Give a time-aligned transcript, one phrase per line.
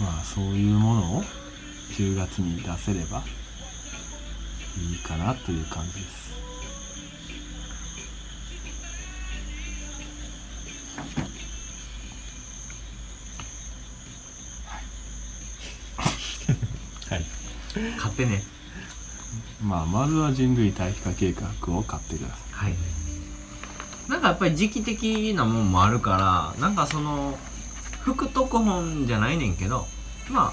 [0.00, 1.22] まあそういうものを
[1.92, 3.22] 10月に出せれば
[4.76, 6.34] いいかなという感じです。
[17.08, 17.24] はい。
[18.00, 18.42] 買ってね。
[19.62, 22.74] まあまずは人類対比化計画を買ってくださはい。
[24.08, 27.38] なんかやっぱり時期的なもんもあるからなんかその
[28.04, 29.86] 副読本じゃないねんけど
[30.30, 30.52] まあ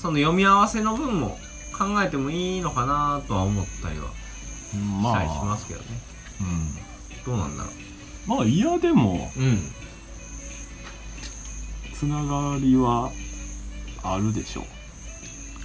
[0.00, 1.38] その読み合わせの分も
[1.76, 5.22] 考えてもいいのかなとは思ったりはいまあ。
[5.22, 5.86] したりしますけどね、
[6.40, 7.24] うん。
[7.24, 7.70] どうなんだろ
[8.26, 9.58] まあ嫌でもううん。
[11.94, 13.10] つながりは
[14.02, 14.64] あるでしょう。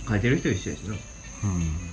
[0.07, 0.93] 書いてる人一緒やしな。
[0.93, 1.86] うん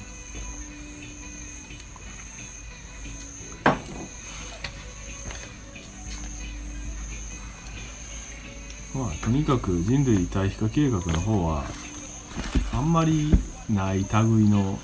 [8.95, 11.65] まあとにかく人類対比化計画の方は
[12.73, 13.33] あんまり
[13.69, 14.78] ない類の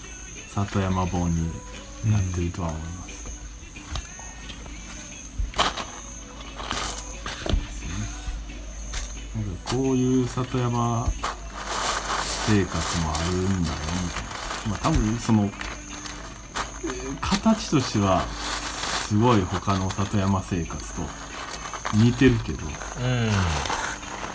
[0.48, 1.48] 里山本に
[2.10, 3.10] なっているとは思います、
[9.36, 11.06] なんかこういう里山
[12.46, 14.22] 生活もあるんだよみたい
[14.64, 14.70] な。
[14.70, 15.50] まあ多分その、えー
[17.20, 18.22] 形としては
[19.06, 21.02] すごい他の里山生活と
[21.94, 22.66] 似てるけど。
[22.66, 22.70] うん。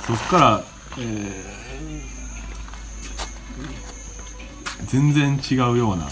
[0.08, 0.64] そっから、
[0.98, 1.66] えー
[4.88, 6.08] 全然違うような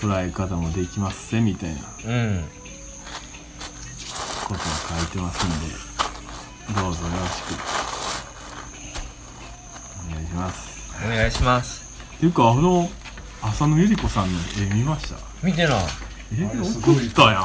[0.00, 2.44] 捉え方もできますぜみたいなうん
[4.48, 4.56] ことを
[4.98, 5.50] 書いてますん
[6.74, 7.54] でどうぞよろしく。
[10.10, 10.96] お願いします。
[11.04, 11.82] お願いします。
[12.16, 12.88] っていうかあの
[13.42, 15.16] 浅野ゆり子さんの絵見ました？
[15.42, 15.84] 見てない。
[16.40, 17.44] えあれすごい送ったやん。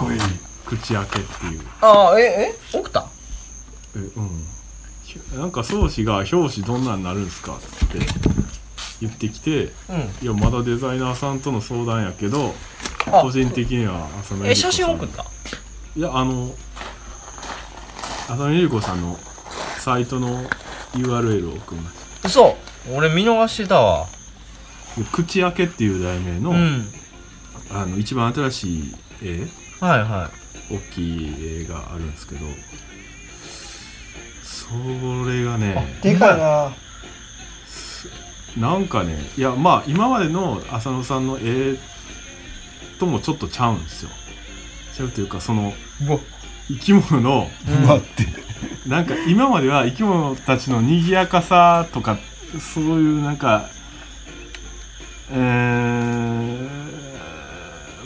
[0.65, 1.61] 口開けっていう。
[1.81, 2.77] ああええ？
[2.77, 3.05] 奥田
[3.95, 4.45] えうん
[5.35, 7.53] なんか宗師が表紙どんなんなるんすか？
[7.55, 7.99] って
[9.02, 9.71] 言ってきてうん。
[10.21, 12.53] いやまだデザイナーさんとの相談やけど
[13.08, 13.21] あ。
[13.21, 14.87] 個人的には浅野ゆえ写り子さん。
[14.87, 15.26] 真送った？
[15.95, 16.55] いやあの
[18.27, 19.17] 浅野ゆり子さんの
[19.80, 20.43] サイトの
[20.93, 21.95] URL を送りまし
[22.26, 22.55] 嘘。
[22.93, 24.08] 俺見逃してたわ。
[25.11, 26.87] 口開けっていう題名の,、うん。
[27.71, 29.47] あの一番新しい絵？
[29.80, 30.32] はいは
[30.71, 32.45] 大きい絵があるんですけど
[34.67, 36.76] それがねでかいな。
[38.58, 41.76] なんかねいやまあ今までの浅野さんの絵
[42.99, 44.09] ともちょっとちゃうんですよ。
[44.95, 45.73] ちゃうというかその
[46.70, 47.49] 生き物の
[47.83, 47.98] うわ。
[47.98, 48.26] って
[48.87, 52.17] なんか今までは生き物たちの賑やかさとか
[52.59, 53.70] そういうなんか
[55.32, 56.84] えー、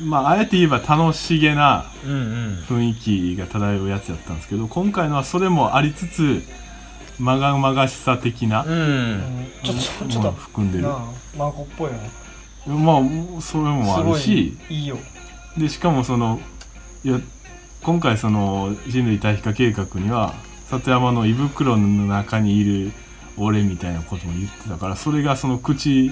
[0.01, 6.41] まああえて言えば楽しげな雰囲気が漂うやつだったんですけど今回のはそれもありつつ
[7.19, 9.17] まがまがしさ的なううん。
[9.17, 10.87] んちょっとちょっものをと含んでる。
[11.37, 11.97] 孫っぽいな
[12.75, 12.97] ま
[13.37, 14.57] あそれもあるし。
[14.69, 14.97] いいいよ。
[15.57, 16.39] でしかもその
[17.03, 17.19] いや
[17.83, 20.33] 今回その人類対比化計画には
[20.69, 22.91] 里山の胃袋の中にいる
[23.37, 26.11] 俺みたいなことも言ってたからそれがその口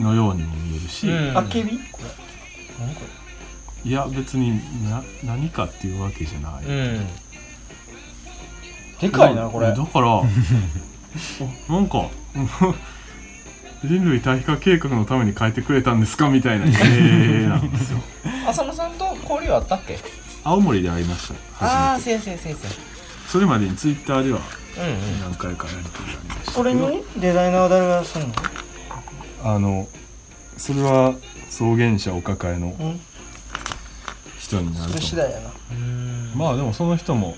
[0.00, 1.36] のようにも見えるし、うん。
[1.38, 2.25] あけびこれ
[3.84, 4.60] いや別に
[4.90, 6.70] な何かっていうわけじゃない、うん。
[6.70, 7.06] れ
[9.00, 9.68] でかいなこれ。
[9.68, 10.22] だから
[11.68, 12.08] なんか
[13.84, 16.68] 人類対比化計画のために変えてくれたんですかみたいな絵
[17.46, 17.98] なんですよ。
[18.48, 19.98] 浅野さんと交流あったっけ？
[20.42, 21.34] 青森で会いました。
[21.64, 22.20] ああ初めて。
[22.22, 22.76] せやせやせやせ
[23.28, 24.40] それまでにツイッターでは
[24.76, 25.20] やうんうん。
[25.20, 26.52] 何回かやり取りがありましたけど。
[26.52, 28.34] これのデザイナーは誰がするの？
[29.44, 29.88] あの
[30.56, 31.14] それは
[31.56, 33.00] 草原者お抱えのうん。
[34.38, 35.50] 人になると思次第やな。
[35.70, 36.32] うん。
[36.34, 37.34] うまあでもその人も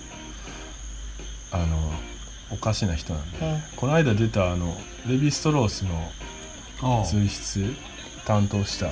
[1.53, 1.93] あの
[2.51, 3.39] おかしな人なんで。
[3.39, 3.63] うん。
[3.77, 7.73] この間出たあのレヴィストロースの随筆
[8.25, 8.89] 担当した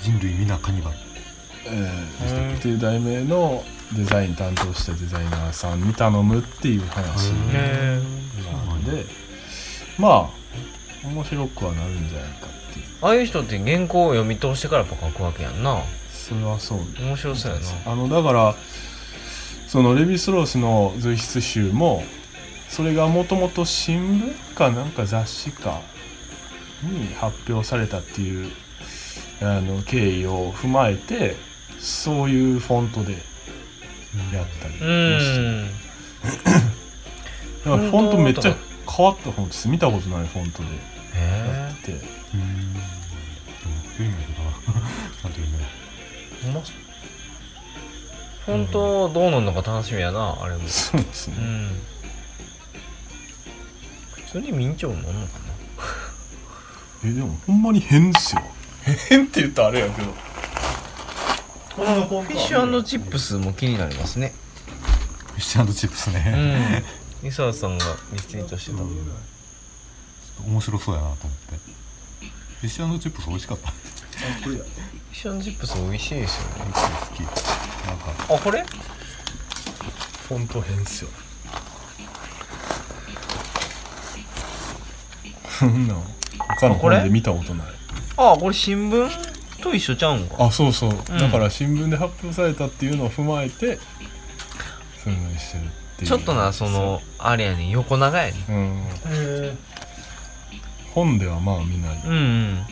[0.00, 0.96] 人類皆カニバル
[1.68, 3.62] 「えーっていう題名の
[3.92, 8.00] デザイン担当したデザイナーさんに頼むっていう話へ
[8.66, 9.04] なんで。
[9.98, 10.46] まあ
[11.06, 12.86] 面白くはなるんじゃないかっていう。
[13.02, 15.82] ああいう人って原稿を読み通してからやっぱ書くわけやんな。
[16.10, 16.78] それはそう。
[17.00, 17.92] 面白そうやな。
[17.92, 18.54] あのだから
[19.68, 22.02] そのレヴィストロースの随筆集も
[22.68, 25.80] それがもともと新聞かなんか雑誌か
[26.82, 28.50] に発表されたっていう
[29.40, 31.36] あの経緯を踏まえて
[31.78, 34.86] そういうフォントでやったりして、
[35.40, 35.66] ん。
[37.64, 38.56] だからフォントめっちゃ
[38.88, 39.68] 変わったフォントです。
[39.68, 40.68] 見たことないフォントで
[41.86, 41.92] て。
[41.92, 41.98] て
[42.34, 42.72] うん。
[42.74, 42.82] でも
[43.92, 44.50] 読みないけどな。
[44.50, 45.38] ない
[46.42, 46.60] えほんま
[48.46, 50.68] 本当どうなんのか楽しみやなあれも。
[50.68, 51.36] そうですね。
[51.38, 51.70] うん。
[54.28, 55.20] それで明朝なんのかな。
[57.04, 58.42] えでもほんまに変ですよ。
[59.08, 60.12] 変って言ったらあれやけど。
[61.76, 64.32] フィッシュチップスも気になりますね。
[65.32, 66.82] フィッシュチップスうね、
[67.22, 68.78] ん伊沢さんがリツイートしてた
[70.44, 71.56] 面白そうやなと思って。
[72.60, 73.70] フィッシュチップス美味しかった。
[73.70, 74.64] フィッ
[75.12, 76.72] シュチップス美味しいですよね。
[76.72, 77.20] 好き。
[77.86, 78.34] なんか。
[78.34, 78.64] あこれ？
[80.28, 81.10] フォント変っすよ。
[85.48, 86.02] そんなん
[86.60, 86.96] 他のあこれ？
[86.96, 87.66] 本で見たことない。
[88.16, 89.10] あこれ新聞
[89.62, 90.36] と一緒ちゃうんか。
[90.38, 90.96] あそうそう、ん。
[91.18, 93.78] だから新聞で発表されたっていうのを踏まえて
[95.02, 95.66] そういうのにしてるっ
[95.96, 96.08] ていう。
[96.08, 97.70] ちょっとなそのあれやねん。
[97.70, 98.56] 横長やねうん。
[98.56, 99.56] へえ
[100.96, 102.66] 本ではまあ見ない、うんうん。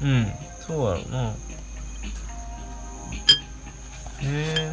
[0.00, 0.32] うん
[0.66, 1.28] そうやろな。
[1.28, 1.34] へ
[4.22, 4.72] え。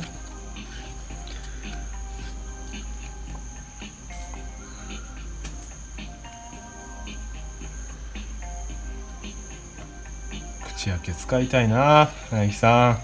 [10.74, 13.00] 口開け使いたいな柳さん。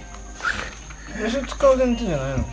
[1.22, 2.46] えそれ使う前提じゃないの？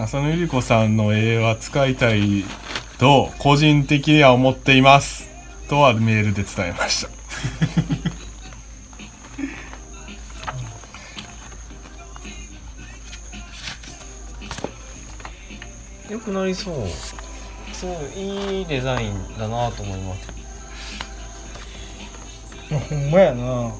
[0.00, 2.44] 浅野ゆり子さんの絵は使いたい
[2.98, 5.28] と個人的には思っています
[5.68, 7.10] とはメールで伝えました。
[16.12, 16.86] よくなりそう。
[17.72, 20.20] すごいいいデザインだなと思います。
[22.72, 23.72] あほんまやな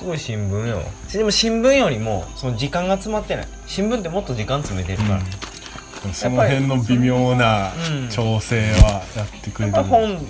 [0.00, 0.80] すごい新聞よ。
[1.12, 3.48] でも新聞よりもその時間が詰まってない。
[3.66, 8.08] 新聞ってもっと時間詰めてるから、その辺の微妙なうん。
[8.08, 10.26] 調整はやってくれる、やっぱ本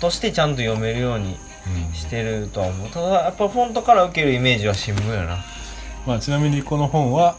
[0.00, 1.36] としてちゃんと読めるように
[1.90, 1.94] うん。
[1.94, 2.88] してるとは思う。
[2.90, 5.44] ただやっぱフォントから受けるイメージは新聞やな。
[6.06, 7.36] まあ、ちなみにこの本は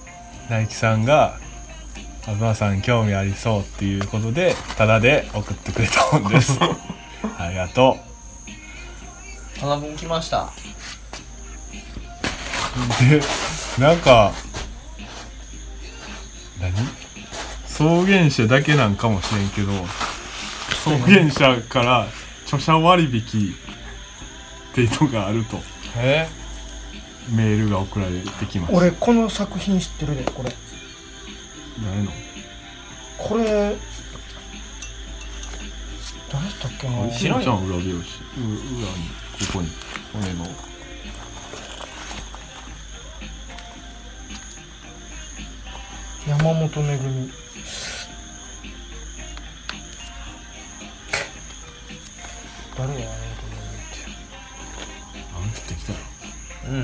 [0.50, 1.38] 大樹さんが
[2.28, 6.60] 「東さん興味ありそう」っていうことでタダで送ってくれた本です。
[7.40, 7.98] ありがと
[9.62, 10.42] 花分来ました。
[10.42, 10.48] う
[13.10, 13.22] で
[13.82, 14.32] なんか
[16.60, 16.74] 何？
[17.66, 19.72] 草原社だけなんかもしれんけど
[20.70, 22.08] 草原社から
[22.46, 23.54] 著者割引
[24.72, 25.62] っていうのがあると。
[25.98, 26.28] え。
[27.32, 30.52] メールが送られてきました俺この作品知ってるでこれ。
[31.84, 32.12] 誰の？
[33.20, 33.76] これ誰
[36.44, 37.08] だったっけな？
[37.12, 38.02] 知らんよしんちゃん裏表紙う裏に
[39.48, 39.70] ここに
[40.12, 40.48] 骨の
[46.30, 47.32] 山本めぐみ
[52.78, 53.18] 誰や山本
[53.50, 53.98] めぐみって。
[55.34, 55.98] あんってきたよ
[56.70, 56.76] うん。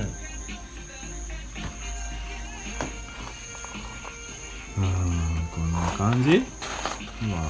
[4.78, 6.40] うーんこんな感じ？
[7.22, 7.42] まあ。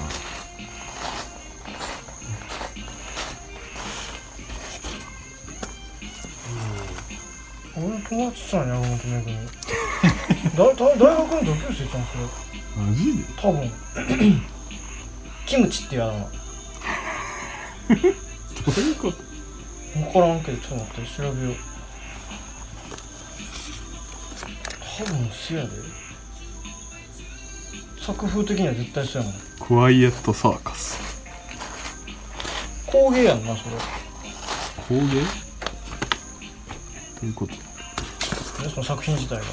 [7.77, 9.31] 俺の友達さん山本めぐ
[10.05, 12.23] みだだ大学の同級生ちゃんそれ。
[12.77, 13.23] マジで？
[13.41, 13.71] 多分。
[15.45, 16.13] キムチっていうあの。
[16.13, 16.25] ど
[17.95, 17.95] う
[18.81, 19.17] いうこと？
[19.99, 21.55] 分からんけどちょっと待って調べよう。
[24.97, 25.69] 多分せやで。
[28.01, 29.39] 作風的には絶対そうやもん。
[29.59, 30.99] クワイエットサーカス。
[32.85, 33.75] 工芸やんなそれ。
[34.87, 35.21] 工芸？
[37.19, 37.53] ということ？
[38.63, 39.43] でその作品自体が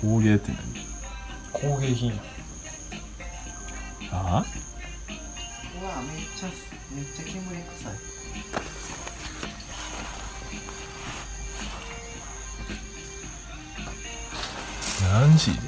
[0.00, 0.58] 工芸って何
[1.52, 2.10] 工芸品。
[2.10, 2.16] や
[4.12, 4.44] あ？
[5.80, 6.48] うわめっちゃ
[6.94, 7.92] めっちゃ煙臭い。
[15.12, 15.58] 何時で？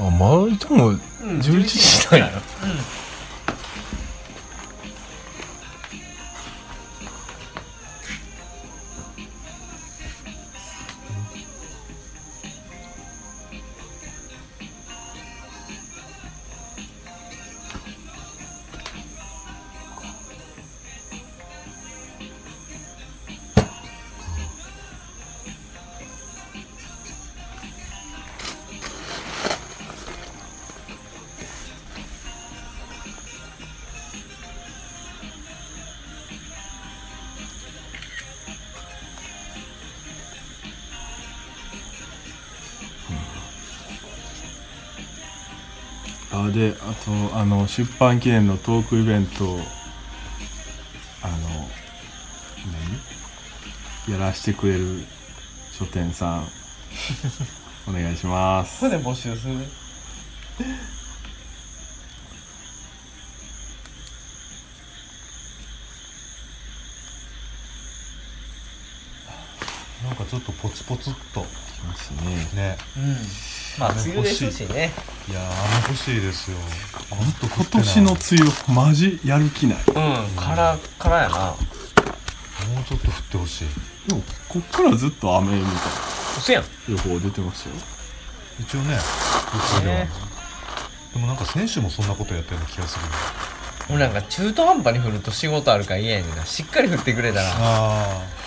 [0.00, 2.26] あまあいとも11時だよ。
[2.26, 2.30] あ
[47.04, 49.44] とあの出版記念のトークイベント
[51.22, 51.38] あの
[54.06, 54.12] 何？
[54.12, 55.04] やらしてくれる
[55.72, 56.48] 書店さん。
[57.88, 58.80] お願いします。
[58.80, 59.54] ここで募集する
[70.04, 72.50] なんかちょっとポツポツっときますね。
[72.54, 72.78] ね。
[72.96, 74.92] うんまあ梅雨ですしね。
[75.28, 75.42] いやー
[75.78, 76.56] 雨欲しいですよ。
[76.58, 76.64] も
[77.24, 78.20] っと降今年の梅
[78.68, 79.78] 雨マジやる気ない。
[79.78, 81.36] うんカラカラやな。
[81.36, 81.54] も
[82.80, 83.68] うちょっと降ってほしい。
[84.08, 85.72] でもこっからずっと雨みたい。
[86.38, 86.62] 嘘やん。
[86.62, 87.74] な予報出てますよ。
[88.60, 89.94] 一応ね予報では。
[89.96, 90.10] ね
[91.14, 93.04] でもなんか選手もそんなことやったような気がする
[93.90, 96.46] もうなんか中途半端に降ると仕事あるから嫌やねんな。
[96.46, 97.50] しっかり降ってくれたら。
[97.54, 98.41] あもう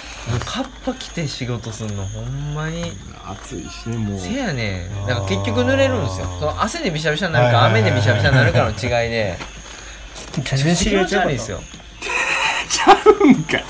[0.45, 2.91] カッパ着て仕事すんのほんまに。
[3.25, 4.19] 暑いしねもう。
[4.19, 4.91] せやねん。
[5.03, 5.07] あー。
[5.07, 6.25] だから結局濡れるんですよ。
[6.39, 9.37] その汗でびしゃびしゃになるか雨でびしゃびしゃになるかの違いで。
[10.43, 11.61] 全然知らない悪いですよ。
[12.69, 13.65] ちゃうんかい。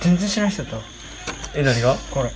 [0.00, 0.82] 全然知らない人だったわ。
[1.54, 1.94] え何が？
[2.10, 2.32] これ。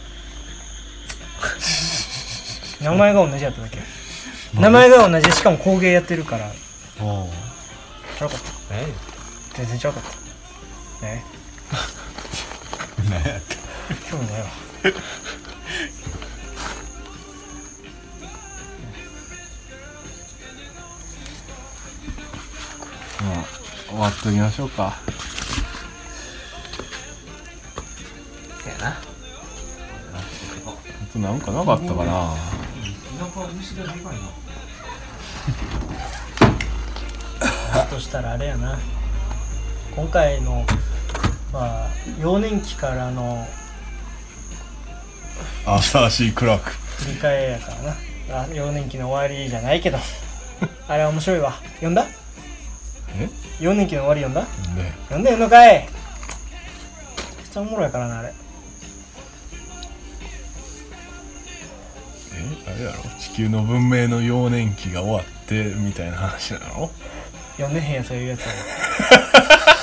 [2.80, 3.78] 名前が同じやっただけ。
[4.52, 6.46] 名前が同じでしかも工芸やってるから。
[6.46, 6.52] ああ
[8.18, 8.50] ちゃうかった。
[8.70, 8.86] え？
[9.54, 10.02] 全然ちゃうかっ
[11.00, 11.06] た。
[11.06, 11.24] ね
[13.06, 13.42] あね。
[14.10, 14.46] 興味ないわ。
[23.24, 23.44] まあ
[23.88, 24.98] 終わっときましょうか。
[28.62, 28.88] せやな。
[28.90, 28.96] あ
[31.12, 32.34] となんかなかったかな。
[37.74, 38.78] だとしたらあれやな。
[39.94, 40.64] 今回の
[41.54, 43.46] まあ幼年期からの
[45.64, 46.70] アーサーシークラーク。
[46.72, 48.42] 振り返りやからな。
[48.42, 49.98] あ幼年期の終わりじゃないけど。
[50.88, 51.52] あれ面白いわ。
[51.74, 52.06] 読んだ？
[53.16, 53.28] え？
[53.60, 54.42] 幼年期の終わり読んだ？
[54.82, 54.92] ね。
[55.04, 55.74] 読んでんのかい。
[55.78, 58.34] めちゃくちゃおもろいからなあれ。
[62.34, 62.72] え？
[62.74, 62.96] あれやろ？
[63.20, 66.90] 地球の文明の幼年期が終わってみたいな話なの？
[67.56, 68.40] 読んでへんやつが言うやつ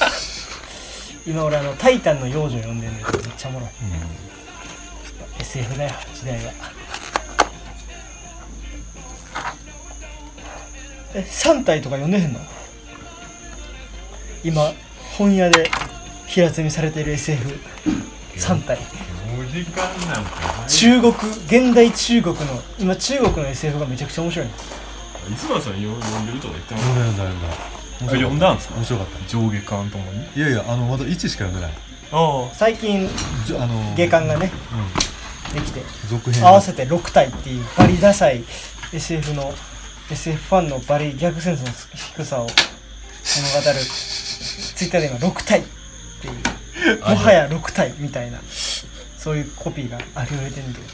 [1.26, 3.70] 今俺あの「タイタンの幼女」読んでんねんけどめっちゃおもろい。
[5.40, 6.52] SF だよ時代は。
[11.14, 12.40] え3体とか読んでへんの？
[14.44, 14.74] 今
[15.18, 15.70] 本屋で
[16.26, 18.80] 平積みされてる SF3 体。
[19.40, 21.14] お時間なんか中国
[21.46, 24.52] 現代中国の今中国の SF がめちゃくちゃ面白いの。
[24.52, 27.24] いつまさん読んでるとか言ってま読んだ
[28.08, 28.76] 読んだ読んだあ読んだんすか？
[28.76, 29.28] 面白かった。
[29.28, 30.28] 上下巻ともに？
[30.36, 31.72] いやいやあのまだ1しか読んでない。
[32.12, 33.08] あ最近
[33.46, 35.56] じゃあの下巻がねうん。
[35.56, 38.44] できて続編合わせて6体っていうバリダサい
[38.94, 39.54] SF の
[40.10, 41.72] SF ファンのバリ逆センスの
[42.16, 42.56] 低さを物語
[43.72, 43.80] る。
[44.76, 45.64] ツイッターで今6体っ
[46.22, 47.00] ていう。
[47.00, 48.40] もはや6体みたいな
[49.18, 50.94] そういうコピーがありふれてんだけど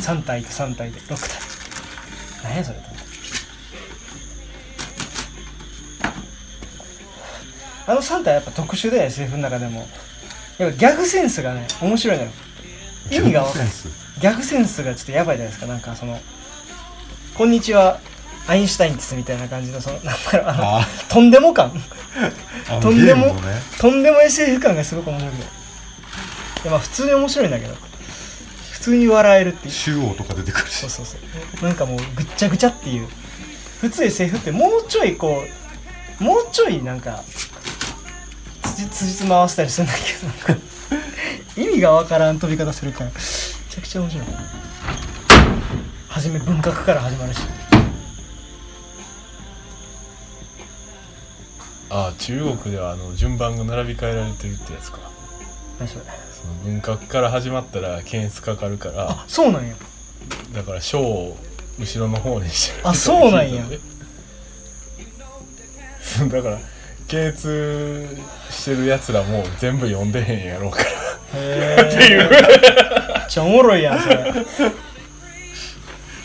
[0.00, 1.18] 3体と3体で6体。
[2.44, 2.91] 何やそれと
[7.86, 9.86] あの3体はやっぱ特殊で SF の中でも。
[10.58, 12.30] やっぱギャグセンスがね面白いのよ。
[13.10, 13.70] 意味が分かる
[14.20, 14.82] ギャグセンス？
[14.84, 15.66] がちょっとやばいじゃないですか。
[15.66, 16.20] なんかその
[17.34, 17.98] 「こんにちは
[18.46, 21.72] アインシュタインです」みたいな感じのそのなんだろうあのあとんでも感。
[22.80, 23.62] とんでもね。
[23.80, 25.44] とんでも SF 感がすごく面白くて
[26.64, 27.74] でまあ普通に面白いんだけど。
[28.70, 29.74] 普通に笑えるっていう。
[29.74, 30.74] 中央とか出てくるし。
[30.74, 31.16] そうそうそ
[31.60, 31.64] う。
[31.64, 33.06] なんかもうぐっちゃぐちゃっていう。
[33.80, 35.44] 普通 SF ってもうちょいこ
[36.20, 37.48] うもうちょいなんかつ
[38.82, 39.96] じつじつま合わせたりするんだ
[40.46, 40.60] けど。
[41.62, 43.06] 意味がわからん飛び方するから。
[43.06, 44.26] めちゃくちゃ面白い。
[46.08, 47.40] はじめ文学から始まるし。
[51.90, 54.98] ああ中国ではあの順番が並び替えられてるってやつか。
[55.78, 56.04] 何それ。
[56.04, 59.10] その文革から始まったら検出かかるから。
[59.10, 59.74] あそうなんや。
[60.54, 61.36] だから章を
[61.78, 63.64] 後ろの方にしてるあそうなんや。
[66.30, 66.58] だから
[67.12, 68.08] 検閲
[68.48, 70.84] してるやつらも全部読んでへんやろうから。
[70.84, 70.88] へ
[71.34, 74.32] えめっちゃおもろいやんそれ。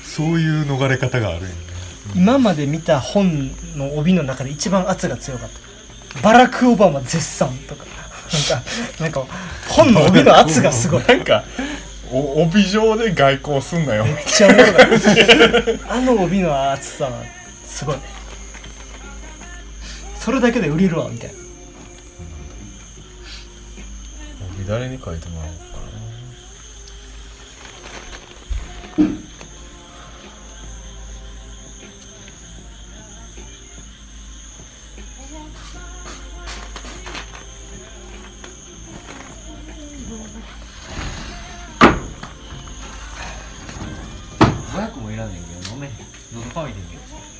[0.01, 1.55] そういう逃れ方があるんよね。
[2.15, 5.49] 今まで見た本の帯の中で一番圧が強かっ
[6.13, 6.21] た。
[6.21, 7.83] バラク・オバマ絶賛とか。
[8.31, 8.63] なんか
[9.01, 9.25] なんか
[9.67, 11.03] 本の帯の圧がすごい。
[11.07, 11.43] なんか
[12.09, 14.05] お帯状で外交すんなよ。
[14.05, 14.75] めっちゃおもろかっ
[15.89, 15.93] た。
[15.95, 17.11] あの帯の厚さは
[17.65, 17.97] すごい
[20.27, 21.35] それだけで売れるわみたいな。
[24.57, 25.87] 帯誰に書いてもらおうかな。
[44.99, 45.29] もいらん。
[45.31, 45.43] ねん。
[45.43, 45.93] けど飲めへん。
[46.33, 46.83] 喉乾いてん。
[46.83, 47.36] けど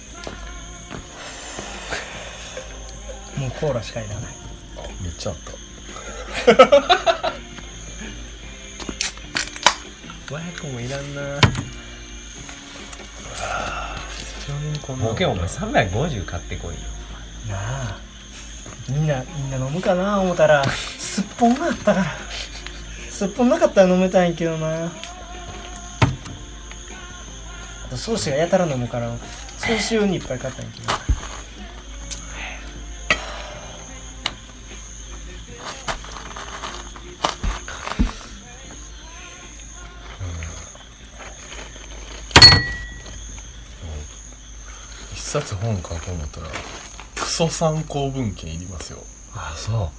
[3.59, 4.23] コーラしかいらない。
[5.01, 5.51] めっちゃあった。
[10.27, 11.39] 500もいらんな。
[14.45, 16.77] ちなみにこんなボケお前350買ってこいよ。
[17.49, 17.97] なあ。
[18.89, 20.63] みんなみんな飲むかな思ったら。
[20.69, 22.05] すっぽんがあったから。
[23.09, 24.85] すっぽんなかったら飲めたんやけどな。
[24.85, 24.91] あ
[27.89, 29.09] とソーシがやたら飲むから
[29.57, 30.93] ソーシ用にいっぱい買ったんやけど
[45.47, 46.47] 冊本書こう思ったら
[47.15, 48.99] クソ参考文献いりますよ。
[49.33, 49.91] あそ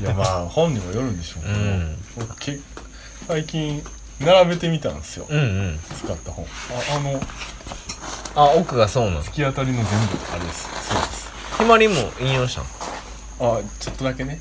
[0.00, 1.96] いやまあ本にもよるんでしょうけど、うん。
[2.16, 2.58] 僕け
[3.28, 3.82] 最近
[4.18, 5.78] 並べてみたんですよ、ううんうん。
[5.96, 6.44] 使った本。
[6.44, 7.20] ああの
[8.34, 9.88] あ奥がそうなん突き当たりの全部
[10.32, 10.68] あれです。
[10.88, 11.30] そうです。
[11.58, 14.40] ひまりも引用したんあちょっとだけね。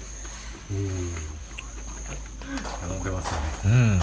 [0.72, 1.14] 飲ん。
[3.04, 3.48] でますよね。
[3.66, 4.00] うん。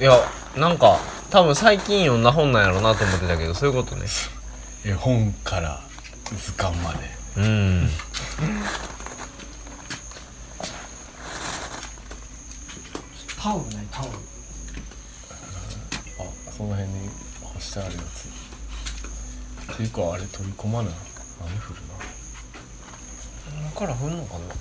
[0.00, 0.12] いや
[0.56, 0.98] なんか
[1.30, 4.06] 多分最近読んだ本なんやろうなと思ってたけどそういうことね。
[4.84, 5.82] 絵本から
[6.36, 6.98] 図鑑まで。
[7.36, 7.88] うん。
[13.38, 14.10] タオルないタオル。
[14.10, 14.12] あ
[16.52, 17.08] その辺に
[17.42, 18.28] 干してあるやつ。
[19.72, 20.94] っていうかあれ取り込まない？
[21.42, 21.80] 雨降る
[23.58, 24.40] 今から降んのかな？
[24.46, 24.54] な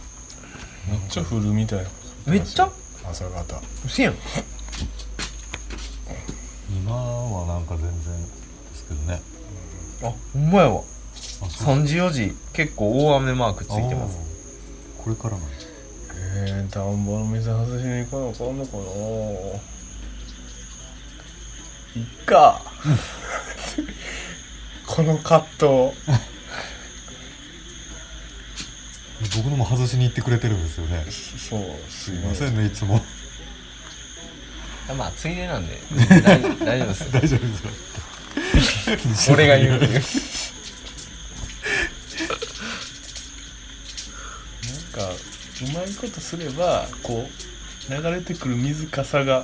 [0.91, 1.79] めっちゃ降るみたい。
[1.83, 1.89] な
[2.25, 2.71] めっちゃ？
[3.03, 3.57] 朝方。
[3.57, 4.15] うせやん。
[6.71, 7.99] 今はなんか全然で
[8.75, 9.21] すけどね。
[10.03, 10.83] あほんまやわ
[11.47, 14.17] 3時4時結構大雨マークついてます。
[14.97, 15.45] これからなんだ。
[16.35, 18.83] えー、田んぼの水外しに行かなあかんのかな
[21.95, 22.61] いっか。
[24.85, 25.93] この葛藤。
[29.37, 31.05] 僕のも外しに行ってくれてるんですよね。
[31.09, 33.01] そうすすいませんねいつも。
[34.97, 35.77] まあついでなんで。
[36.21, 39.33] 大 大丈夫です大丈夫ですよ。
[39.33, 39.89] 俺が言うってい
[45.61, 49.41] うまいことすればこう流れてくる水かさが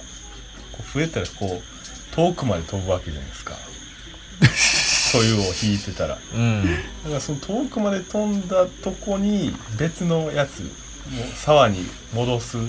[0.72, 3.56] こう増えたらこう遠くまで飛ぶわけじゃないですか。
[5.12, 6.18] そういうを引いてたら。
[6.34, 6.64] うん。
[7.04, 10.72] だからその遠くまで飛んだとこに別のやつもう
[11.36, 12.64] 沢に戻すや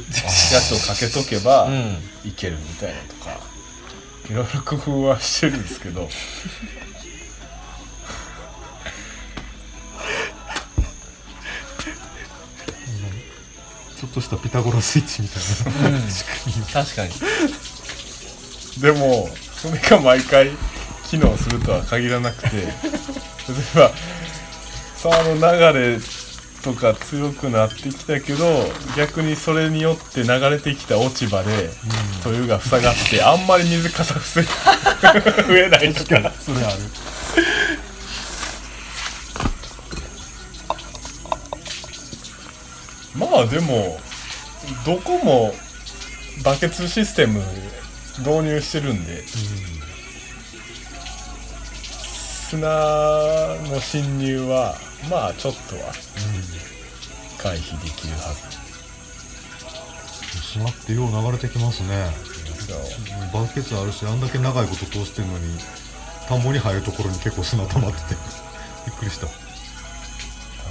[0.61, 1.99] つをかけとけば うん。
[2.25, 3.41] いけるみたいなとか
[4.31, 6.09] いろいろ工夫はしてるんですけど
[14.17, 16.01] としたピタゴラスイッチみたいな
[16.73, 17.13] 確かに
[18.81, 20.51] でもそれが毎回
[21.05, 22.73] 機能するとは限らなくて 例え
[23.75, 23.91] ば
[24.97, 25.99] 沢の流れ
[26.63, 31.71] とか強くなってきたけど逆にそれによって流れてきた落ち葉で
[32.25, 34.45] 豊が塞がってあんまり水かさ防い
[35.47, 36.77] 増えないとかそれある。
[43.15, 43.99] まあでも
[44.85, 45.55] どこも
[46.45, 47.41] バケツシステム
[48.19, 49.23] 導入してるんで、
[52.49, 52.69] 砂
[53.71, 54.77] の侵入は
[55.11, 55.93] まあちょっとは
[57.39, 58.57] 回避できるはず。
[60.41, 62.11] 砂ってよう流れてきますね。
[63.33, 65.59] バケツあるしあんだけ長いこと通してんのに
[66.29, 68.21] 田んぼに入るところに結構砂溜まってて。
[68.87, 69.27] びっくりした。
[69.27, 69.33] 田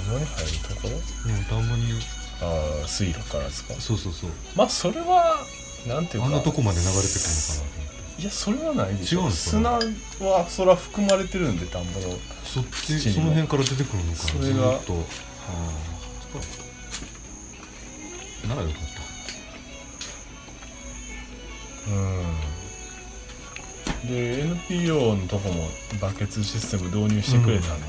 [0.00, 0.90] んぼに入るところ？
[1.32, 2.00] うん田んぼに
[2.42, 3.74] ああ水路からですか？
[3.74, 4.30] そうそうそう。
[4.54, 5.38] まあそれは
[5.86, 7.72] なんていうかあんなとこまで流れてくるのかなと思っ
[8.16, 8.22] て。
[8.22, 9.20] いやそれはないでしょ。
[9.20, 9.50] 違うんですか？
[9.58, 12.18] 砂ねはそれは含まれてるんで田んぼの。
[12.44, 14.92] そっち土にもその辺から出てくるのかなそれがずーっと。
[18.48, 18.78] ならよかっ
[21.88, 21.90] う
[24.06, 24.08] ん。
[24.08, 25.68] で NPO のとこも
[26.00, 27.86] バケツシステム導入してくれたんで、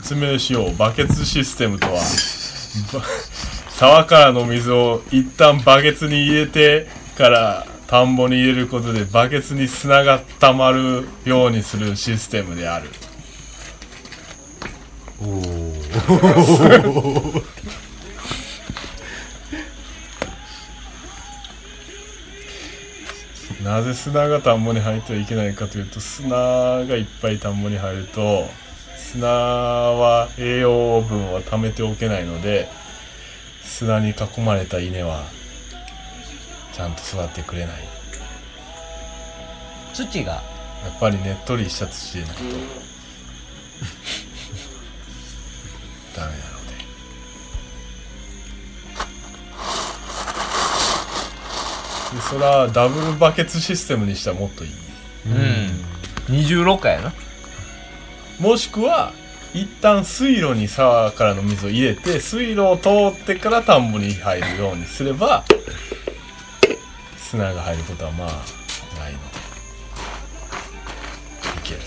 [0.00, 0.76] 説明しよう。
[0.76, 1.94] バケツシステムとは。
[1.94, 2.00] ば
[3.70, 12.90] 沢からの水を一旦バケツに入れてから田んぼに入れることでバケツに砂が溜まるようにするシステムである。
[15.18, 15.72] たおお
[23.64, 28.50] なぜ砂が田んぼに入ってはいけないかというと砂がいっぱい田んぼに入ると
[29.12, 32.68] 砂は栄養分を貯めておけないので
[33.62, 35.24] 砂に囲まれた稲は
[36.72, 37.76] ちゃんと育ってくれない。
[39.94, 40.32] 土が？
[40.32, 40.42] や
[40.94, 42.42] っぱりねっとりした土でないと。
[46.20, 46.72] ダメなので。
[52.16, 54.72] でそらダブルバケツシステムにしたらもっといい。
[55.26, 55.84] うん。
[56.28, 57.14] 二重ろ過やな
[58.38, 59.12] もしくは
[59.54, 65.44] 一旦水路に沢からの水を入れて水路を通ってから田んぼに入るようにすれば
[67.18, 68.28] 砂が入ることはまあ
[68.98, 69.36] ないので
[71.58, 71.80] いける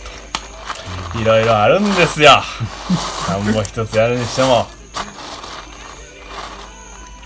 [1.14, 1.20] と。
[1.20, 2.42] いろいろあるんですよ。
[3.28, 4.68] 田んぼ一つやるにしても。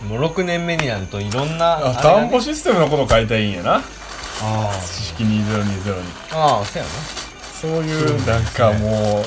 [0.07, 1.97] もう6年目になるといろんなね。
[2.01, 3.75] 田んぼシステムのことを書いたらいいんやな。
[3.75, 3.81] あ
[4.85, 6.13] 知識2020に。
[6.31, 7.22] ああそうやな
[7.63, 8.25] そういう。
[8.25, 9.23] なんかもう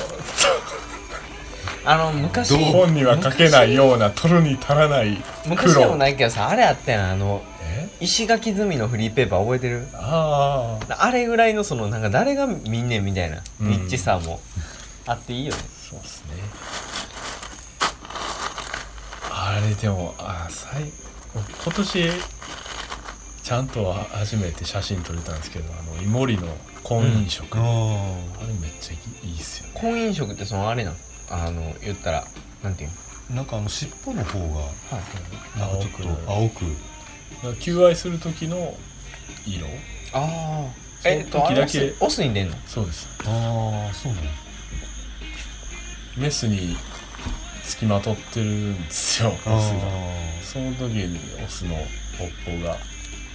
[1.83, 2.55] あの昔。
[2.55, 7.11] 本には書けないような取るに足らない昔でもないけどさあれあったやん。
[7.13, 7.89] あのえ？
[7.99, 9.87] 石垣積みのフリーペーパー覚えてる？
[9.95, 11.05] ああ。
[11.05, 13.41] あれぐらいのそのなんか誰が見んねんみたいな。
[13.59, 13.69] うん。
[13.69, 14.39] ニッチさも。
[15.07, 15.61] あっていいよね。
[15.89, 16.33] そうですね。
[19.31, 20.91] あれでもあ最
[21.33, 22.11] 今年
[23.47, 26.49] ちゃんと初めて写真撮れたんですけどあのイモリの
[26.83, 29.71] 婚姻色、あああれめっちゃいいいいっすよね。
[29.73, 30.95] 婚姻色ってそのあれなん？
[31.29, 32.27] あの言ったら
[32.61, 34.49] なんていうなんかあの尻尾の方がは
[35.55, 35.57] い。
[35.57, 35.91] なんかちょっ
[36.25, 36.65] と青青く。
[37.61, 38.75] 求愛する時の
[39.45, 39.65] 色。
[40.11, 40.65] あ
[41.05, 42.57] あえっと時だけあれオスに出んの？
[42.65, 43.07] そうです。
[43.23, 44.23] ああそうね
[46.17, 46.75] メスに
[47.63, 49.55] つきまとってるんですよオスあが。
[49.55, 49.61] あ
[50.43, 51.81] その時にオスの尾っ
[52.45, 52.75] ぽが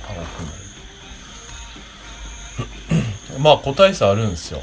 [0.09, 0.23] 青くな
[3.35, 4.63] るまあ個体差あるんですよ。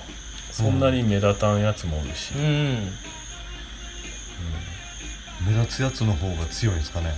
[0.52, 2.92] そんなに目立たんやつもおるし、うん。
[5.46, 7.08] 目立つやつの方が強いんですかね。
[7.08, 7.18] やっ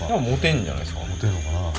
[0.00, 0.06] ぱ。
[0.06, 1.00] でもモテんじゃないですか。
[1.00, 1.72] モテんのかな。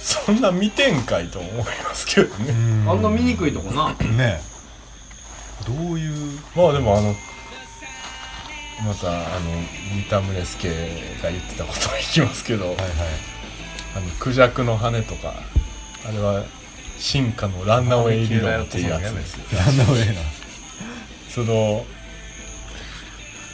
[0.00, 2.52] そんな見てんかいと思いますけどね、
[2.88, 3.94] あんな見にくいとこな。
[3.94, 4.40] ね
[5.66, 6.40] どういう。
[6.54, 7.14] まあでもあの
[8.84, 9.50] またあの
[9.94, 10.68] 三田宗介
[11.22, 12.86] が言ってたことは聞きますけど、はいはい。
[13.96, 15.34] あのクジャクの羽とか
[16.06, 16.44] あれは
[16.98, 19.60] 進化のランナウェイ理論っていうやつですよ。
[19.60, 20.14] なんだろうえ
[21.28, 21.84] その、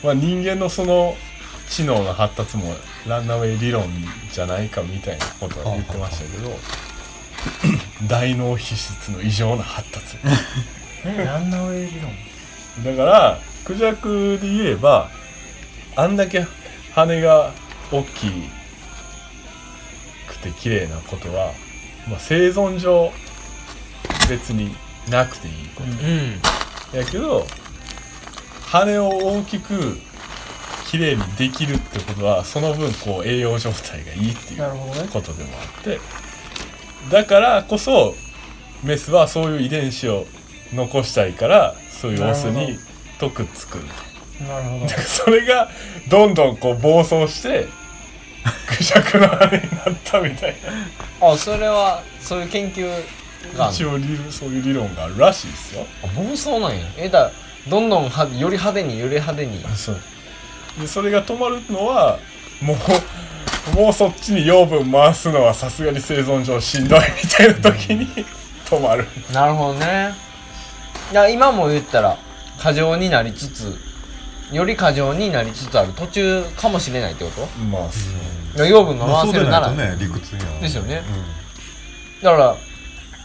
[0.03, 1.15] まあ、人間のその
[1.69, 2.75] 知能の発達も
[3.07, 3.85] ランナウェイ理論
[4.33, 6.57] じゃないかみたいなことは言ってましたけど
[8.09, 10.17] 大脳皮質の異常な発達。
[11.05, 12.13] えランナウェイ理論？
[12.97, 15.11] だからクジャクで言えば
[15.97, 16.47] あんだけ
[16.95, 17.53] 羽が
[17.91, 18.31] 大き
[20.29, 21.53] くて綺麗なことは、
[22.09, 23.11] まあ、生存上
[24.31, 24.75] 別に
[25.11, 25.89] なくていいこと。
[25.89, 26.99] うん。
[26.99, 27.45] やけど
[28.67, 29.99] 羽を大きく
[30.87, 35.99] 綺麗にできるってことはその分こう栄養状態がいいっていうことでもあって。
[37.11, 38.15] だからこそ
[38.83, 40.27] メスはそういう遺伝子を
[40.73, 42.79] 残したいからそういうオスに
[43.19, 43.77] とくっつく
[44.41, 44.89] なるほど。
[44.89, 45.69] それが
[46.09, 47.67] どんどんこう暴走して
[48.67, 50.57] クジャクの羽になったみたい
[51.21, 52.91] あそれはそういう研究
[53.57, 55.87] が一応理そういう理論があるらしいですよ。
[56.03, 56.87] あ暴走なんや。
[56.99, 57.31] えだ
[57.69, 59.65] どんどんはより派手により派手に。
[59.75, 60.01] そう。
[60.81, 62.19] でそれが止まるのは
[62.61, 68.07] もうもうそっちに養分回すのはさすがに生存上しんどいみたいな時に
[68.67, 69.07] 止まる。
[69.33, 70.15] なるほどね。
[71.11, 72.19] いや今も言ったら
[72.61, 73.75] 過剰になりつつ
[74.53, 77.47] より過剰になりつつある途中かもしれないってこと？
[77.65, 77.89] まあ
[78.55, 78.69] そう。
[78.69, 80.61] 養分飲まあそうでませるなら、ないとね理屈には。
[80.61, 81.03] ですよね。
[82.21, 82.25] うん。
[82.25, 82.57] だから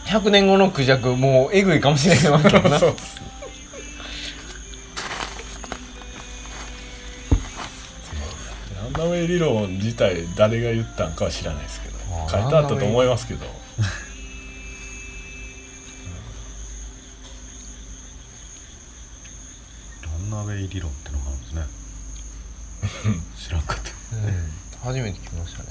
[0.06, 2.78] 100年後のクジャクもうえぐいかもしれないわけよな。
[2.80, 2.96] そう。
[8.76, 11.92] ランナウェイ理論自体誰が言ったんかは知らないですけど。
[12.28, 13.46] 書いてあったと思いますけど
[20.02, 21.66] ランナーウェイ理論ってのがあるんですね。
[23.36, 23.82] 知らんかった。
[24.16, 24.94] うん。
[24.94, 25.68] 初めて聞きましたね。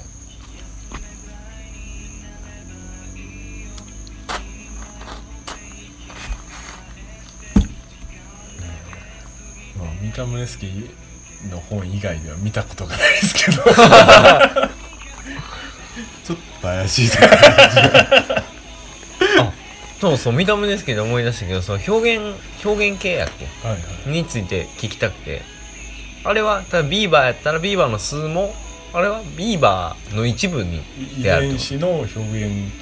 [9.76, 10.66] まあ三田宗介
[11.50, 13.64] の本以外では見たことがないですけど。
[16.24, 17.08] ちょっと怪しい
[20.02, 23.46] そうそう見た目ですけど思い出したけどそう表現表現系やっけ？
[23.66, 24.10] はいはい。
[24.10, 25.42] について聞きたくて。
[26.24, 28.52] あれはただビーバーやったらビーバーの数も
[28.92, 30.82] あれはビーバーの一部に
[31.20, 32.20] 遺であると伝子の表現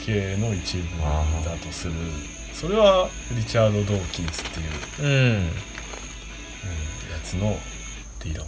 [0.07, 0.83] 系の一部
[1.45, 1.93] だとする。
[2.55, 4.63] それはリチャード・ドーキンスってい
[5.05, 5.09] うう
[5.43, 5.45] ん。
[5.45, 5.51] や
[7.23, 7.55] つの
[8.25, 8.47] 理論。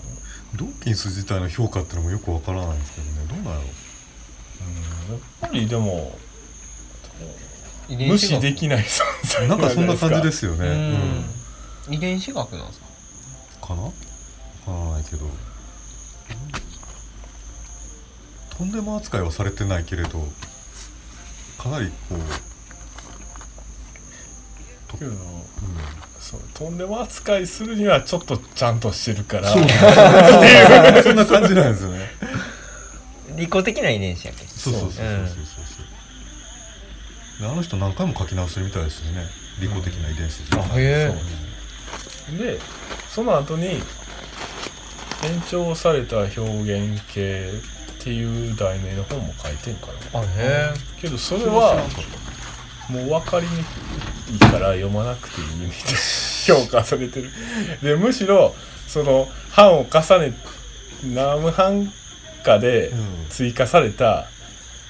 [0.56, 3.12] ドーキンス自体の評価ってのもよくわからないんですけどね。
[3.28, 5.12] どうなんやろう。
[5.12, 6.31] んやっぱりでも遺
[7.88, 10.66] 無視できない存在なんかそんな感じですすよね。
[11.88, 11.94] うん。
[11.94, 12.86] 遺伝子学なんですか？
[13.74, 13.82] うんかな？
[13.82, 13.96] わか
[14.66, 15.26] らないけど。
[18.56, 20.26] とんでも扱いはされてないけれど
[21.58, 22.18] かなりこう
[24.90, 25.18] とけどうん。
[26.20, 29.52] そうとんでも扱いするにはちょっとちゃんとしてるから。
[29.52, 29.62] そう
[31.02, 32.08] そんな感じなんですよね。
[33.36, 34.50] 利己的な遺伝子やけど。
[34.50, 35.02] そうそうそうそうそう。
[35.02, 35.61] そうで
[37.40, 39.26] あの人何回も書き直してるみたいですよね。
[39.60, 41.14] 利己的な遺伝子あへえ。
[42.28, 42.58] そうで
[43.10, 47.50] その後に延長された表現系
[48.00, 50.20] っていう題名の本も書いてんから。
[50.20, 51.76] あへけどそれは
[52.88, 55.98] もう分かりにくいから読まなくていいみたいな
[56.46, 57.30] 評価されてる。
[57.82, 58.54] でむしろ
[58.88, 60.34] その版を重ね
[61.04, 61.92] 何版
[62.44, 63.26] かでうん。
[63.30, 64.41] 追加されたあー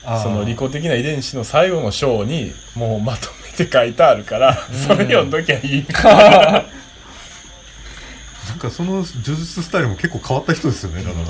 [0.04, 5.84] その利己的な遺伝子の最後の章にもうまとめて書いてあるからそれ読んどきゃいい。
[5.86, 6.04] みたい
[6.52, 6.58] なな
[8.56, 11.20] んかその呪術スタイルも結構変わった人ですよねだか。
[11.20, 11.26] ら、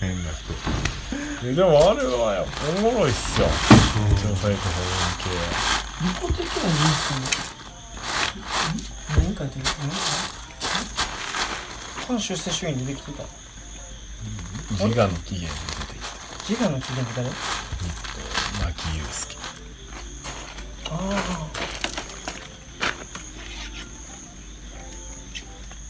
[0.00, 0.54] 変な人。
[1.46, 3.46] ででもあれはやっぱおもろいっすよ。
[3.46, 3.50] う
[4.12, 4.62] ん調査と表現
[6.02, 6.44] 利己的な人
[7.00, 7.04] 生
[9.20, 9.90] 何書いてる何
[12.06, 13.22] 反出世主義に出てきてた？
[14.78, 15.98] 系自我の起源で出て
[16.46, 17.30] き自我の起源って誰？
[18.76, 19.36] た牧祐介。
[20.90, 20.92] あ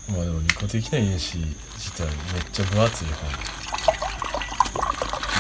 [0.09, 3.15] まあでも利己的な遺伝子自体めっちゃ分厚い本。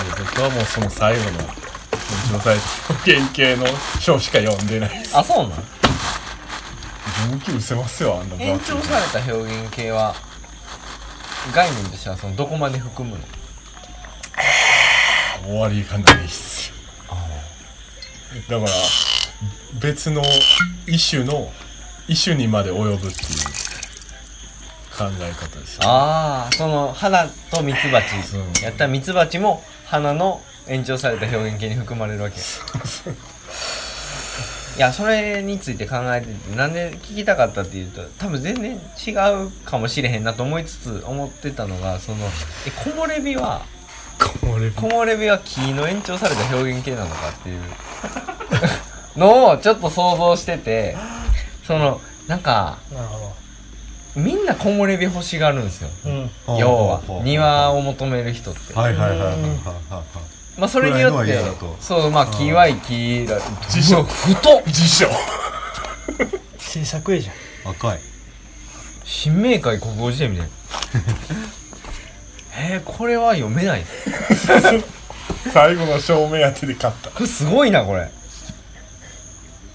[0.04, 1.38] で僕はもうその最後の
[2.30, 2.52] 調査
[2.90, 3.66] 表現系の
[4.00, 5.16] 章しか読んでないです。
[5.16, 5.64] あそうなん？
[7.30, 10.14] 分岐失せますよあんな分延厚い長された表現系は
[11.54, 13.22] 概念としてはそのどこまで含むの？
[15.46, 16.73] 終わりがないっすよ
[18.48, 18.70] だから
[19.80, 20.22] 別の
[20.86, 21.50] 一種の
[22.08, 23.10] 一種にまで及ぶっていう
[24.96, 25.86] 考え方ですよね。
[25.86, 28.14] ああその花とミツバチ。
[28.62, 32.36] やったらミツバチも花の延長された表現系に含まれるわけ。
[34.76, 39.12] いやそれについて考えててなんで聞きたかったっていうと多分全然違
[39.44, 42.26] うかもしれへんなと思いつつ思ってたのがその
[42.66, 43.64] え木漏れ日は
[44.44, 47.60] これ木漏れ日は木の延長された表現系なのかっていう。
[49.18, 50.96] のをちょっと想像してて
[51.66, 53.32] そのなんかあなるほ
[54.16, 55.88] みんな木漏れ日欲しがるんですよ。
[56.04, 56.56] どうん。
[56.58, 58.72] 要は庭を求める人って。
[58.72, 60.04] はいはいはいはいはいうんはい。
[60.56, 61.76] まあそれによ暗いってのは嫌だと。
[61.80, 63.38] そうまあ木は木だ。
[63.68, 65.06] 辞書うわ太っ辞書
[66.58, 67.72] 制作絵じゃん。
[67.72, 68.00] 赤い。
[69.04, 70.52] 新明解国語辞典みたいな
[72.56, 73.82] えー、これは読めない。
[75.52, 77.10] 最後の章目当てで買った。
[77.10, 78.08] これすごいなこれ。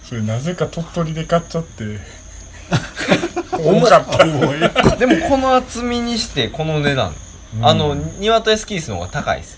[0.04, 2.00] それなぜか鳥取で買っちゃって。
[3.60, 7.14] 重かったでもこの厚みにしてこの値段、
[7.62, 9.58] あの庭とエスキースの方が高いです。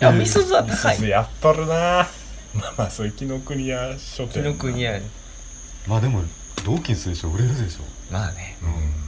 [0.00, 1.08] いやみすずは高い。
[1.08, 2.08] やっとるな。
[2.54, 4.98] まあまあそういう紀ノ国屋書紀店の国や。
[5.86, 6.22] まあでも
[6.64, 8.12] ドーキンスでしょ売れるでしょ。
[8.12, 8.56] まあね。
[8.62, 8.99] うん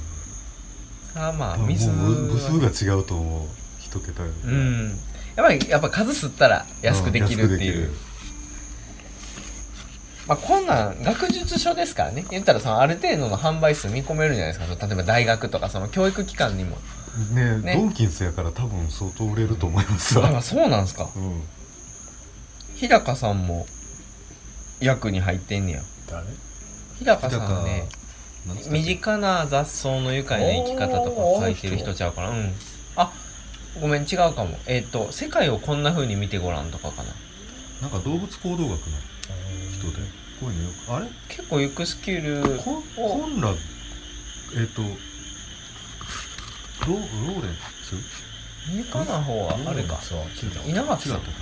[1.15, 2.71] あまあもう部は。
[2.71, 3.49] 数が違うと思う。
[3.79, 4.89] 一桁よりうん。
[5.37, 7.91] やっぱりやっぱ数吸ったら安くできるっていう、
[10.27, 12.25] まあ、こんなん学術書ですからね。
[12.31, 14.87] 言ったらそのある程度の販売数見込めるじゃないですか。
[14.87, 16.79] 例えば大学とかその教育機関にも。
[17.35, 17.77] ねね。
[17.77, 20.39] ドーキンスやから多分相当売れると思いますわ。
[20.39, 21.11] あそうなんすか。
[21.15, 21.43] うん。
[22.77, 23.67] 日高さんも
[24.81, 25.83] 役に入ってんねや。
[26.09, 26.27] 誰？
[26.99, 27.89] 日高さんね
[28.71, 32.31] 身近な雑草の愉快な生き方とか書いてる人ちゃうかな？
[32.31, 32.53] うん。
[32.97, 33.13] あ
[33.81, 34.59] ごめん違うかも。
[34.67, 37.11] えっ、と「世界をこんな風に見てごらん」とかかな？
[37.83, 38.77] なんか動物行動学の
[39.73, 40.03] 人で。
[40.41, 41.07] こういうのよくあれ？
[41.29, 43.55] 結構ユクスキュールコンコンラえ
[44.65, 44.89] っ、とロ
[46.89, 47.95] ローレンス？
[48.77, 50.01] 身近な方はあれか。
[50.03, 50.23] そう違
[50.67, 50.71] う。
[50.71, 51.19] 稲垣さん？
[51.19, 51.37] 違ったか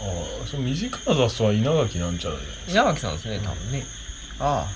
[0.44, 3.84] あその短な雑草は稲垣なんちゃらじゃない稲垣さんですね多分ね
[4.40, 4.68] ああ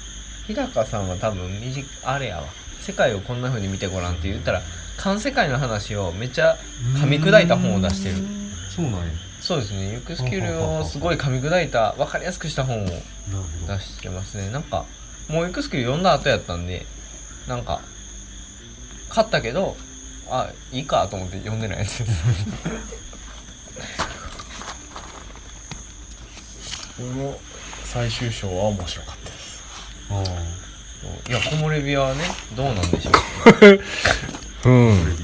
[0.46, 2.44] 日高さんは多分みじあれやわ。
[2.80, 4.60] 世界をこんな風に見てごらんって言ったら
[4.96, 6.56] 環世界の話をめっちゃ
[6.96, 8.16] 噛み砕いた本を出してる。
[8.74, 9.00] そうなんや。
[9.40, 9.92] そうですね。
[9.92, 12.92] ユクスキルをすごい噛み砕いた分かりやすくした本を出
[13.80, 14.50] してますね。
[14.50, 14.84] なんか
[15.28, 16.84] もうユクスキル読んだ後やったんで
[17.48, 17.80] なんか
[19.08, 19.76] 買ったけど
[20.28, 22.12] あいいかと思って読んでないやつです。
[26.96, 27.38] これも
[27.84, 29.21] 最終章は面白かった
[31.28, 32.20] いや木漏れ日はね
[32.56, 33.10] どうなんでしょ
[34.64, 34.68] う。
[34.70, 35.16] うん。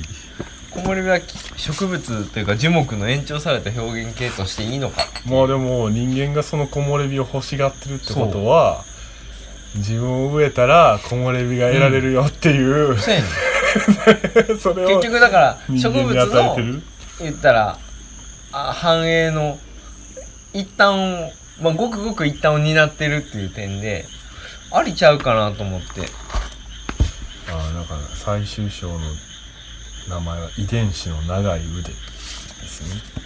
[0.72, 1.20] 木漏れ日は
[1.57, 5.07] 植物というか樹木の延長された表現形としていいのか。
[5.27, 8.85] まあでも人間がその木漏れ日を欲しがってるってことは
[9.77, 13.29] 自分を植えたら木漏れ日が得られるよっていう、そうやねん。
[14.59, 16.57] それを結局だから植物の
[17.20, 17.79] 言ったら
[18.53, 19.59] あ繁栄の
[20.53, 24.07] 一端を、まあ、ごくごく一端を担ってるっていう点で
[24.70, 26.02] ありちゃうかなと思って。
[27.50, 28.98] ああだから最終章の
[30.09, 31.94] 名前は遺伝子の長い腕で
[32.66, 33.18] すね。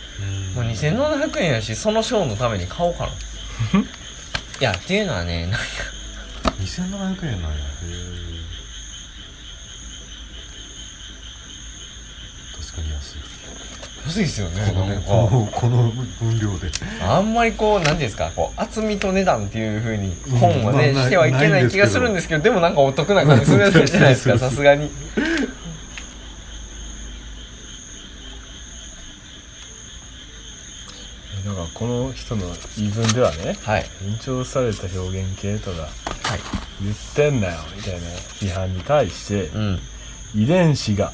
[0.54, 3.10] もう2700円やしその賞のために買おうかな。
[4.60, 5.66] いやっていうのはねなんか。
[6.60, 7.58] 2700円なんや。
[7.58, 8.32] へえ
[12.60, 13.16] 確かに安い
[14.12, 15.08] 安いですよねこのなんか。
[15.08, 16.70] このこの分量で。
[17.02, 24.90] あんまりこう何ていうんですかこう厚みと値段っていうふうにうん本はね、まあないしてはいけない気がするんですけどでもなんかお得な感じするじゃないですか さすがに。
[31.44, 32.42] えだからこの人の
[32.76, 35.92] 言い分ではねはい延長された表現系統がはい。
[36.82, 37.98] 言ってんなよみたいな
[38.40, 39.80] 批判に対してうん。
[40.34, 41.12] 遺伝子が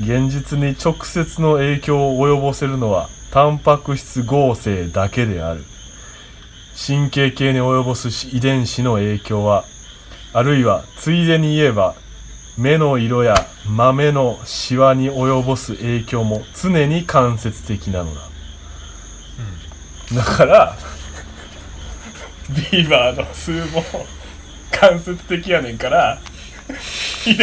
[0.00, 5.64] 現実に直接の影響を及ぼせるのはタンパク質合成だけである。
[6.86, 9.64] 神経系に及ぼす遺伝子の影響は
[10.32, 11.96] あるいはついでに言えば
[12.56, 13.34] 目の色や
[13.66, 18.20] 豆のシワに及ぼす影響も常に間接的なのだ、
[20.10, 20.76] うんだから
[22.48, 23.84] ビーバーの数も
[24.70, 26.18] 間接的やねんから